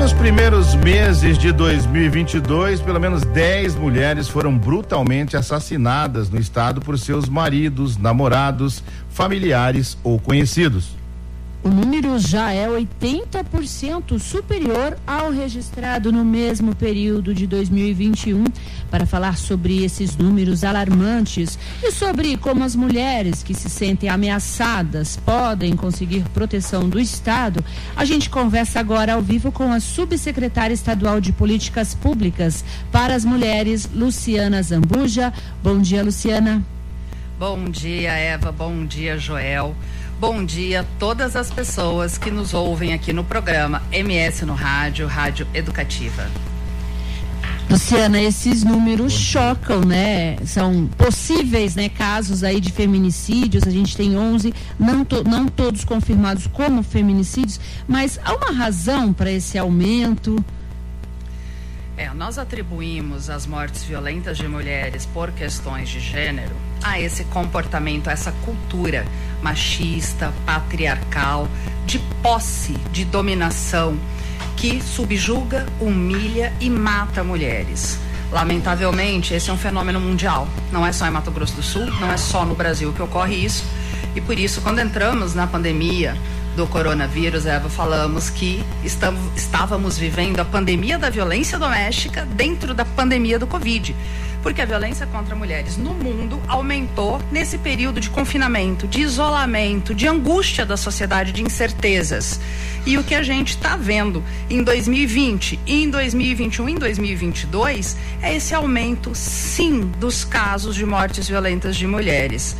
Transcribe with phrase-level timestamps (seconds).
[0.00, 6.98] Nos primeiros meses de 2022, pelo menos 10 mulheres foram brutalmente assassinadas no estado por
[6.98, 10.99] seus maridos, namorados, familiares ou conhecidos.
[11.62, 18.44] O número já é 80% superior ao registrado no mesmo período de 2021.
[18.90, 25.18] Para falar sobre esses números alarmantes e sobre como as mulheres que se sentem ameaçadas
[25.18, 27.62] podem conseguir proteção do Estado,
[27.94, 33.22] a gente conversa agora ao vivo com a subsecretária estadual de Políticas Públicas para as
[33.22, 35.30] Mulheres, Luciana Zambuja.
[35.62, 36.64] Bom dia, Luciana.
[37.38, 38.50] Bom dia, Eva.
[38.50, 39.74] Bom dia, Joel.
[40.20, 45.06] Bom dia a todas as pessoas que nos ouvem aqui no programa MS no Rádio,
[45.06, 46.30] Rádio Educativa.
[47.70, 50.36] Luciana, esses números chocam, né?
[50.44, 53.66] São possíveis, né, casos aí de feminicídios.
[53.66, 59.14] A gente tem 11, não, to, não todos confirmados como feminicídios, mas há uma razão
[59.14, 60.36] para esse aumento?
[62.00, 68.08] É, nós atribuímos as mortes violentas de mulheres por questões de gênero a esse comportamento,
[68.08, 69.04] a essa cultura
[69.42, 71.46] machista, patriarcal,
[71.84, 73.98] de posse, de dominação,
[74.56, 77.98] que subjuga, humilha e mata mulheres.
[78.32, 80.48] Lamentavelmente, esse é um fenômeno mundial.
[80.72, 83.34] Não é só em Mato Grosso do Sul, não é só no Brasil que ocorre
[83.34, 83.62] isso.
[84.16, 86.16] E por isso, quando entramos na pandemia,
[86.56, 92.84] do coronavírus, Eva, falamos que estamos, estávamos vivendo a pandemia da violência doméstica dentro da
[92.84, 93.94] pandemia do Covid.
[94.42, 100.08] Porque a violência contra mulheres no mundo aumentou nesse período de confinamento, de isolamento, de
[100.08, 102.40] angústia da sociedade, de incertezas.
[102.86, 107.96] E o que a gente está vendo em 2020 e em 2021 e em 2022
[108.22, 112.56] é esse aumento, sim, dos casos de mortes violentas de mulheres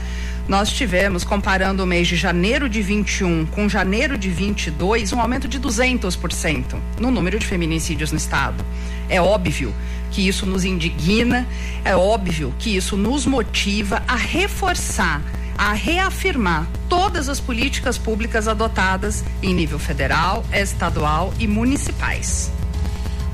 [0.51, 5.47] nós tivemos, comparando o mês de janeiro de 21 com janeiro de 22, um aumento
[5.47, 8.65] de 200% no número de feminicídios no estado.
[9.09, 9.73] É óbvio
[10.11, 11.47] que isso nos indigna,
[11.85, 15.23] é óbvio que isso nos motiva a reforçar,
[15.57, 22.51] a reafirmar todas as políticas públicas adotadas em nível federal, estadual e municipais.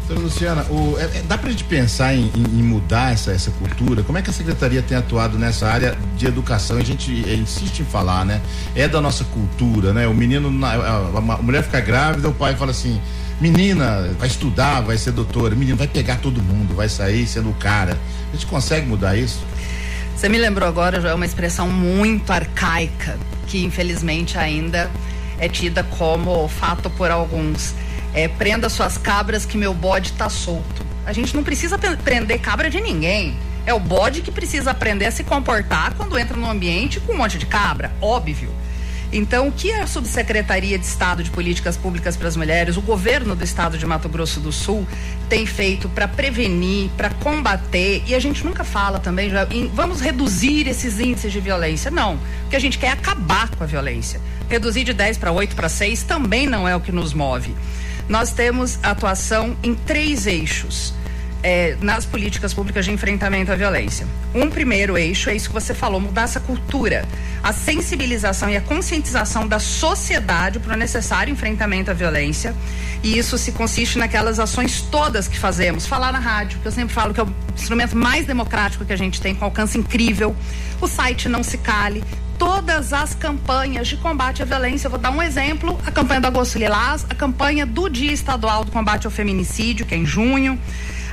[0.06, 3.50] Doutora Luciana, o, é, é dá para a gente pensar em, em, mudar essa, essa
[3.50, 4.04] cultura?
[4.04, 6.76] Como é que a secretaria tem atuado nessa área de educação?
[6.76, 8.40] A gente insiste em falar, né?
[8.76, 10.06] É da nossa cultura, né?
[10.06, 13.00] O menino, a, mulher fica grávida, o pai fala assim:
[13.40, 17.54] menina, vai estudar, vai ser doutora, menino, vai pegar todo mundo, vai sair sendo o
[17.54, 17.98] cara.
[18.30, 19.40] A gente consegue mudar isso?
[20.16, 23.18] Você me lembrou agora, já é uma expressão muito arcaica,
[23.48, 24.88] que infelizmente ainda
[25.36, 27.74] é tida como fato por alguns
[28.16, 30.84] é, prenda suas cabras que meu bode tá solto.
[31.04, 33.36] A gente não precisa prender cabra de ninguém.
[33.66, 37.18] É o bode que precisa aprender a se comportar quando entra no ambiente com um
[37.18, 38.50] monte de cabra, óbvio.
[39.12, 43.36] Então, o que a Subsecretaria de Estado de Políticas Públicas para as Mulheres, o governo
[43.36, 44.86] do estado de Mato Grosso do Sul,
[45.28, 50.66] tem feito para prevenir, para combater, e a gente nunca fala também, em, vamos reduzir
[50.66, 51.90] esses índices de violência.
[51.90, 54.20] Não, porque a gente quer acabar com a violência.
[54.48, 57.54] Reduzir de 10 para 8 para 6 também não é o que nos move
[58.08, 60.94] nós temos atuação em três eixos.
[61.42, 64.04] É, nas políticas públicas de enfrentamento à violência.
[64.34, 67.06] Um primeiro eixo é isso que você falou, mudar essa cultura,
[67.40, 72.52] a sensibilização e a conscientização da sociedade para o necessário enfrentamento à violência.
[73.00, 75.86] E isso se consiste naquelas ações todas que fazemos.
[75.86, 78.96] Falar na rádio, que eu sempre falo que é o instrumento mais democrático que a
[78.96, 80.34] gente tem, com alcance incrível.
[80.80, 82.02] O site Não Se Cale,
[82.38, 84.86] todas as campanhas de combate à violência.
[84.86, 88.64] Eu vou dar um exemplo: a campanha do Agosto Lilás, a campanha do Dia Estadual
[88.64, 90.58] do Combate ao Feminicídio, que é em junho,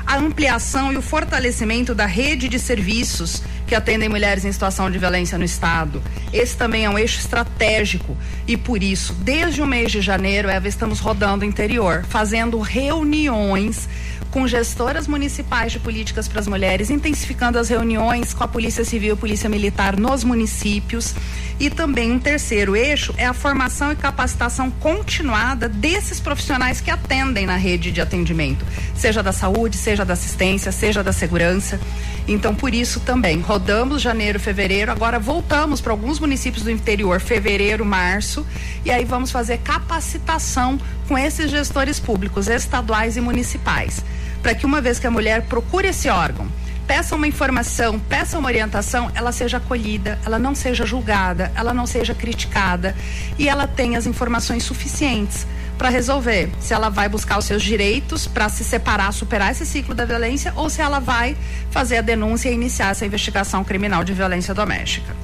[0.06, 5.00] a ampliação e o fortalecimento da rede de serviços que atendem mulheres em situação de
[5.00, 6.02] violência no Estado.
[6.32, 8.16] Esse também é um eixo estratégico
[8.46, 13.88] e, por isso, desde o mês de janeiro, Eva, estamos rodando o interior, fazendo reuniões
[14.34, 19.14] com gestoras municipais de políticas para as mulheres, intensificando as reuniões com a Polícia Civil
[19.14, 21.14] e Polícia Militar nos municípios.
[21.60, 27.46] E também um terceiro eixo é a formação e capacitação continuada desses profissionais que atendem
[27.46, 28.66] na rede de atendimento,
[28.96, 31.80] seja da saúde, seja da assistência, seja da segurança.
[32.28, 37.86] Então, por isso também, rodamos janeiro, fevereiro, agora voltamos para alguns municípios do interior, fevereiro,
[37.86, 38.44] março,
[38.84, 44.04] e aí vamos fazer capacitação com esses gestores públicos estaduais e municipais
[44.44, 46.46] para que uma vez que a mulher procure esse órgão,
[46.86, 51.88] peça uma informação, peça uma orientação, ela seja acolhida, ela não seja julgada, ela não
[51.88, 52.94] seja criticada
[53.40, 55.48] e ela tenha as informações suficientes
[55.78, 59.96] para resolver se ela vai buscar os seus direitos para se separar, superar esse ciclo
[59.96, 61.38] da violência ou se ela vai
[61.72, 65.16] fazer a denúncia e iniciar essa investigação criminal de violência doméstica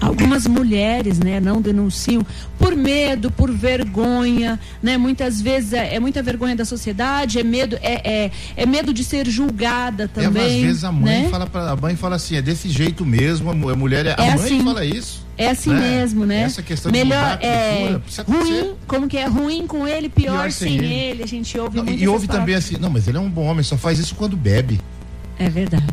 [0.00, 2.24] algumas mulheres né, não denunciam
[2.58, 4.96] por medo, por vergonha, né?
[4.96, 9.04] Muitas vezes é, é muita vergonha da sociedade, é medo, é, é, é, medo de
[9.04, 10.42] ser julgada também.
[10.42, 11.28] É, às vezes a mãe né?
[11.28, 14.34] fala para a mãe fala assim, é desse jeito mesmo, a mulher é, a é
[14.34, 15.26] mãe assim, fala isso.
[15.36, 15.80] É assim né?
[15.80, 16.42] mesmo, né?
[16.42, 20.76] Essa questão Melhor de é ruim, como que é ruim com ele, pior, pior sem,
[20.76, 20.86] ele.
[20.86, 21.22] ele.
[21.22, 23.62] A gente ouve não, E ouve também assim, não, mas ele é um bom homem,
[23.62, 24.80] só faz isso quando bebe.
[25.38, 25.86] É verdade.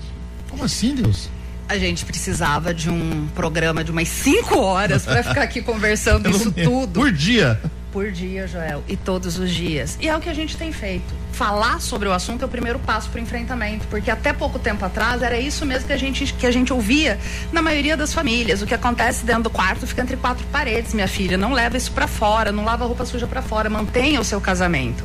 [0.50, 1.30] Como assim, Deus?
[1.68, 6.52] A gente precisava de um programa de umas cinco horas para ficar aqui conversando isso
[6.52, 7.00] tudo.
[7.00, 7.60] Por dia?
[7.92, 8.84] Por dia, Joel.
[8.88, 9.98] E todos os dias.
[10.00, 11.16] E é o que a gente tem feito.
[11.32, 13.88] Falar sobre o assunto é o primeiro passo para o enfrentamento.
[13.88, 17.18] Porque até pouco tempo atrás era isso mesmo que a, gente, que a gente ouvia
[17.52, 18.62] na maioria das famílias.
[18.62, 21.38] O que acontece dentro do quarto fica entre quatro paredes, minha filha.
[21.38, 23.70] Não leva isso para fora, não lava roupa suja para fora.
[23.70, 25.04] Mantenha o seu casamento.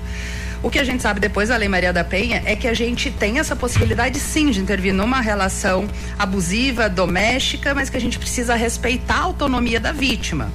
[0.62, 3.10] O que a gente sabe depois da Lei Maria da Penha é que a gente
[3.10, 8.54] tem essa possibilidade sim de intervir numa relação abusiva, doméstica, mas que a gente precisa
[8.54, 10.52] respeitar a autonomia da vítima.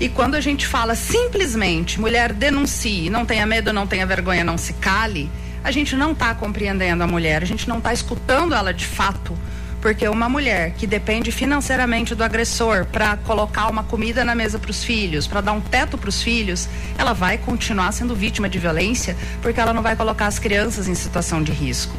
[0.00, 4.58] E quando a gente fala simplesmente mulher denuncie, não tenha medo, não tenha vergonha, não
[4.58, 5.30] se cale,
[5.62, 9.38] a gente não está compreendendo a mulher, a gente não está escutando ela de fato
[9.80, 14.70] porque uma mulher que depende financeiramente do agressor para colocar uma comida na mesa para
[14.70, 16.68] os filhos, para dar um teto para os filhos,
[16.98, 20.94] ela vai continuar sendo vítima de violência porque ela não vai colocar as crianças em
[20.94, 21.94] situação de risco.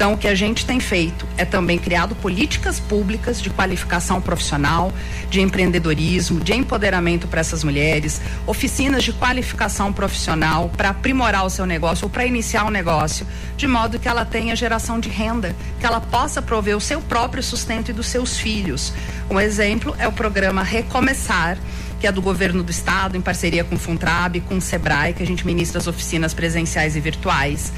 [0.00, 4.90] Então, o que a gente tem feito é também criado políticas públicas de qualificação profissional,
[5.28, 11.66] de empreendedorismo, de empoderamento para essas mulheres, oficinas de qualificação profissional para aprimorar o seu
[11.66, 13.26] negócio ou para iniciar um negócio,
[13.58, 17.42] de modo que ela tenha geração de renda, que ela possa prover o seu próprio
[17.42, 18.94] sustento e dos seus filhos.
[19.28, 21.58] Um exemplo é o programa Recomeçar
[22.00, 25.22] que é do governo do estado, em parceria com o Funtrab, com o Sebrae, que
[25.22, 27.70] a gente ministra as oficinas presenciais e virtuais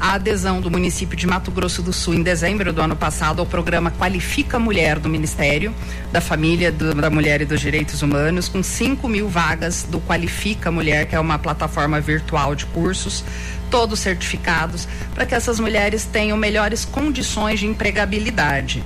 [0.00, 3.46] a adesão do município de Mato Grosso do Sul em dezembro do ano passado ao
[3.46, 5.74] programa Qualifica Mulher do Ministério
[6.12, 10.70] da Família, do, da Mulher e dos Direitos Humanos, com 5 mil vagas do Qualifica
[10.70, 13.24] Mulher, que é uma plataforma virtual de cursos,
[13.70, 18.84] todos certificados, para que essas mulheres tenham melhores condições de empregabilidade.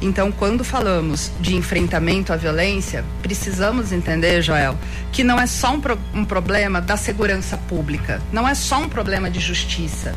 [0.00, 4.76] Então, quando falamos de enfrentamento à violência, precisamos entender, Joel,
[5.12, 8.88] que não é só um, pro, um problema da segurança pública, não é só um
[8.88, 10.14] problema de justiça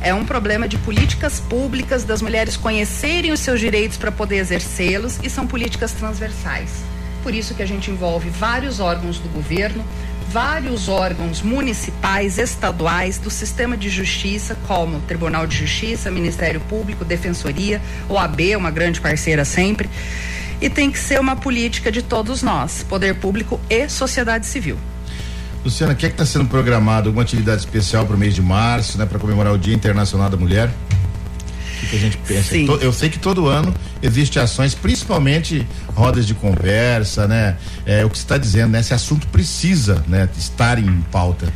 [0.00, 5.18] é um problema de políticas públicas, das mulheres conhecerem os seus direitos para poder exercê-los
[5.22, 6.70] e são políticas transversais.
[7.22, 9.84] Por isso que a gente envolve vários órgãos do governo,
[10.30, 17.80] vários órgãos municipais, estaduais, do sistema de justiça, como Tribunal de Justiça, Ministério Público, Defensoria,
[18.08, 19.88] OAB, uma grande parceira sempre.
[20.60, 24.78] E tem que ser uma política de todos nós, poder público e sociedade civil.
[25.64, 27.08] Luciana, o que é está sendo programado?
[27.08, 30.36] Alguma atividade especial para o mês de março, né, para comemorar o Dia Internacional da
[30.36, 30.70] Mulher?
[31.82, 32.50] O que, a gente pensa?
[32.50, 32.66] Sim.
[32.80, 33.72] Eu sei que todo ano
[34.02, 37.56] existem ações, principalmente rodas de conversa, né?
[37.86, 38.80] É o que você está dizendo, né?
[38.80, 41.52] Esse assunto precisa, né, estar em pauta.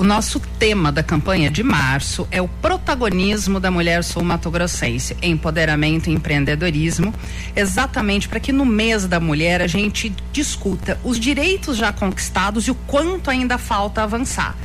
[0.00, 6.14] O nosso tema da campanha de março é o protagonismo da mulher sul-mato-grossense, empoderamento e
[6.14, 7.12] empreendedorismo,
[7.54, 12.70] exatamente para que no mês da mulher a gente discuta os direitos já conquistados e
[12.70, 14.56] o quanto ainda falta avançar.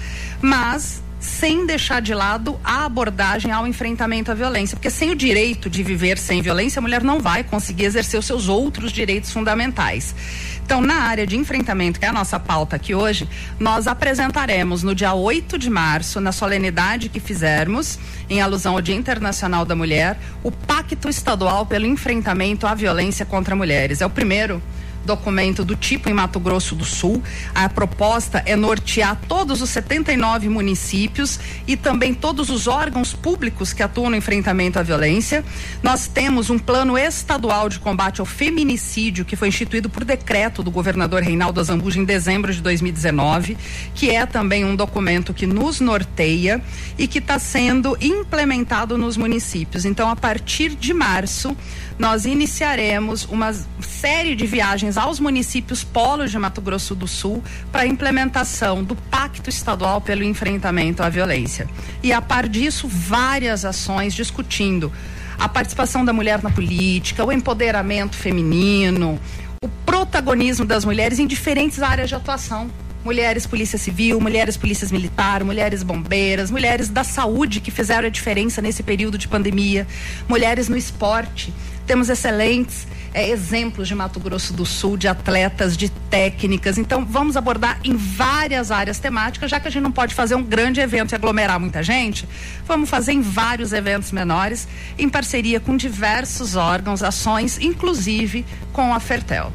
[0.42, 5.70] Mas sem deixar de lado a abordagem ao enfrentamento à violência, porque sem o direito
[5.70, 10.16] de viver sem violência, a mulher não vai conseguir exercer os seus outros direitos fundamentais.
[10.64, 13.28] Então, na área de enfrentamento, que é a nossa pauta aqui hoje,
[13.60, 18.96] nós apresentaremos no dia 8 de março, na solenidade que fizermos, em alusão ao Dia
[18.96, 24.02] Internacional da Mulher, o Pacto Estadual pelo Enfrentamento à Violência contra Mulheres.
[24.02, 24.62] É o primeiro
[25.06, 27.22] documento do tipo em Mato Grosso do Sul.
[27.54, 33.84] A proposta é nortear todos os 79 municípios e também todos os órgãos públicos que
[33.84, 35.44] atuam no enfrentamento à violência.
[35.82, 40.72] Nós temos um plano estadual de combate ao feminicídio que foi instituído por decreto do
[40.72, 43.58] governador Reinaldo Azambuja em dezembro de 2019,
[43.94, 46.62] que é também um documento que nos norteia
[46.98, 49.86] e que está sendo implementado nos municípios.
[49.86, 51.56] Então, a partir de março,
[51.98, 57.84] nós iniciaremos uma série de viagens aos municípios polos de Mato Grosso do Sul para
[57.84, 61.68] a implementação do Pacto Estadual pelo Enfrentamento à Violência.
[62.02, 64.92] E a par disso, várias ações discutindo
[65.38, 69.20] a participação da mulher na política, o empoderamento feminino,
[69.64, 72.70] o protagonismo das mulheres em diferentes áreas de atuação
[73.06, 78.64] mulheres polícia civil, mulheres polícias militar, mulheres bombeiras, mulheres da saúde que fizeram a diferença
[78.64, 79.86] nesse período de pandemia,
[80.28, 81.54] mulheres no esporte.
[81.86, 86.80] Temos excelentes é, exemplos de Mato Grosso do Sul, de atletas, de técnicas.
[86.80, 90.44] Então, vamos abordar em várias áreas temáticas, já que a gente não pode fazer um
[90.44, 92.28] grande evento e aglomerar muita gente,
[92.66, 98.44] vamos fazer em vários eventos menores, em parceria com diversos órgãos, ações, inclusive
[98.74, 99.54] com a Fertel.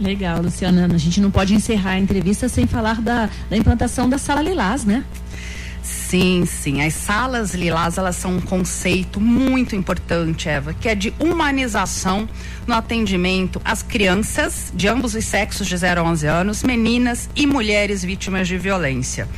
[0.00, 0.88] Legal, Luciana.
[0.92, 4.84] A gente não pode encerrar a entrevista sem falar da, da implantação da Sala Lilás,
[4.84, 5.04] né?
[5.84, 6.80] Sim, sim.
[6.80, 12.26] As salas lilás, elas são um conceito muito importante, Eva, que é de humanização
[12.66, 17.46] no atendimento às crianças de ambos os sexos de 0 a 11 anos, meninas e
[17.46, 19.28] mulheres vítimas de violência.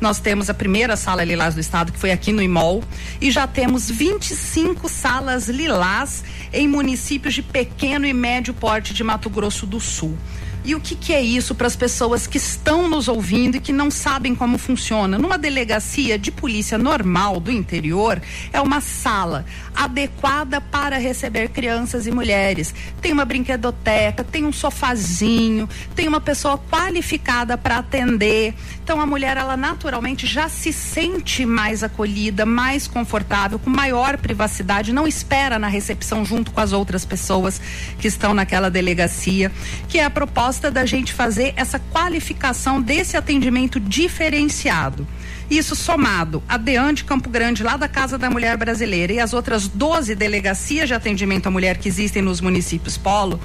[0.00, 2.82] Nós temos a primeira sala lilás do estado, que foi aqui no IMOL,
[3.20, 9.30] e já temos 25 salas lilás em municípios de pequeno e médio porte de Mato
[9.30, 10.16] Grosso do Sul.
[10.64, 13.70] E o que, que é isso para as pessoas que estão nos ouvindo e que
[13.70, 15.18] não sabem como funciona?
[15.18, 18.20] Numa delegacia de polícia normal do interior,
[18.50, 22.74] é uma sala adequada para receber crianças e mulheres.
[23.02, 28.54] Tem uma brinquedoteca, tem um sofazinho, tem uma pessoa qualificada para atender.
[28.82, 29.83] Então a mulher, ela naturalmente
[30.26, 36.50] já se sente mais acolhida, mais confortável, com maior privacidade, não espera na recepção junto
[36.50, 37.60] com as outras pessoas
[37.98, 39.50] que estão naquela delegacia,
[39.88, 45.06] que é a proposta proposta da gente fazer essa qualificação desse atendimento diferenciado.
[45.50, 49.32] Isso somado a DEAN de Campo Grande, lá da Casa da Mulher Brasileira, e as
[49.32, 53.38] outras 12 delegacias de atendimento à mulher que existem nos municípios Polo,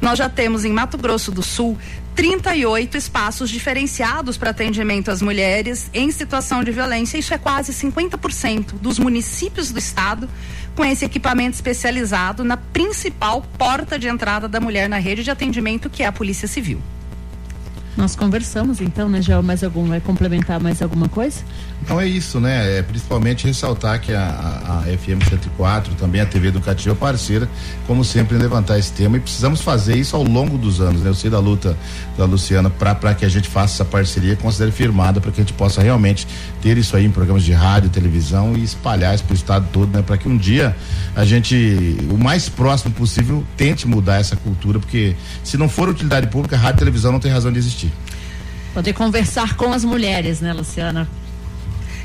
[0.00, 1.78] nós já temos em Mato Grosso do Sul
[2.14, 7.18] 38 espaços diferenciados para atendimento às mulheres em situação de violência.
[7.18, 10.28] Isso é quase 50% dos municípios do estado
[10.74, 15.90] com esse equipamento especializado na principal porta de entrada da mulher na rede de atendimento,
[15.90, 16.80] que é a Polícia Civil.
[17.96, 19.42] Nós conversamos então, né, Joel?
[19.42, 19.86] Mais algum?
[19.86, 21.42] Vai complementar mais alguma coisa?
[21.82, 22.78] Então é isso, né?
[22.78, 27.48] É, principalmente ressaltar que a, a, FM 104, também a TV Educativa parceira,
[27.86, 31.08] como sempre, em levantar esse tema e precisamos fazer isso ao longo dos anos, né?
[31.08, 31.76] Eu sei da luta
[32.16, 35.54] da Luciana para que a gente faça essa parceria, considere firmada, para que a gente
[35.54, 36.26] possa realmente
[36.62, 39.92] ter isso aí em programas de rádio, televisão e espalhar isso para o estado todo,
[39.96, 40.02] né?
[40.02, 40.76] Para que um dia
[41.16, 46.26] a gente, o mais próximo possível, tente mudar essa cultura, porque se não for utilidade
[46.28, 47.89] pública, rádio e televisão não tem razão de existir.
[48.72, 51.08] Poder conversar com as mulheres, né, Luciana?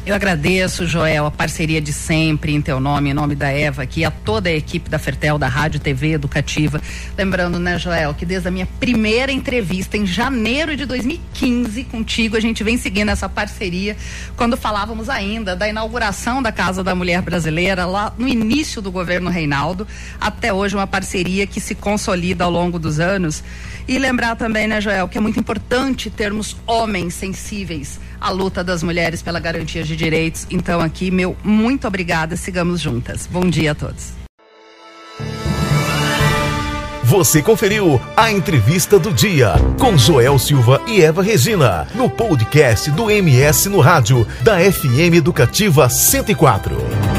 [0.06, 4.06] Eu agradeço, Joel, a parceria de sempre em teu nome, em nome da Eva aqui,
[4.06, 6.80] a toda a equipe da Fertel, da Rádio TV Educativa.
[7.18, 12.40] Lembrando, né, Joel, que desde a minha primeira entrevista em janeiro de 2015 contigo, a
[12.40, 13.98] gente vem seguindo essa parceria
[14.36, 19.32] quando falávamos ainda da inauguração da Casa da Mulher Brasileira, lá no início do governo
[19.32, 19.88] Reinaldo,
[20.22, 23.44] até hoje uma parceria que se consolida ao longo dos anos.
[23.88, 28.82] E lembrar também, né, Joel, que é muito importante termos homens sensíveis à luta das
[28.82, 30.46] mulheres pela garantia de direitos.
[30.50, 32.36] Então, aqui, meu muito obrigada.
[32.36, 33.28] Sigamos juntas.
[33.28, 34.14] Bom dia a todos.
[37.04, 43.12] Você conferiu a entrevista do dia com Joel Silva e Eva Regina no podcast do
[43.12, 47.15] MS no rádio da FM Educativa 104.